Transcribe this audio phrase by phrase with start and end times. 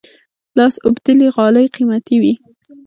[0.57, 2.33] لاس اوبدلي غالۍ قیمتي وي.